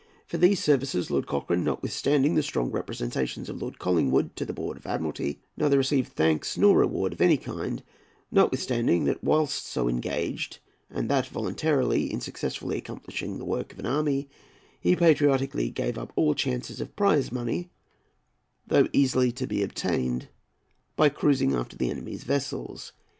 [0.25, 4.75] For these services, Lord Cochrane, notwithstanding the strong representations of Lord Collingwood to the Board
[4.75, 7.83] of Admiralty, neither received thanks nor reward of any kind;
[8.31, 10.57] notwithstanding that whilst so engaged,
[10.89, 14.27] and that voluntarily, in successfully accomplishing the work of an army,
[14.79, 17.69] he patriotically gave up all chances of prize money,
[18.65, 20.29] though easily to be obtained
[20.95, 22.91] by cruising after the enemy's vessels.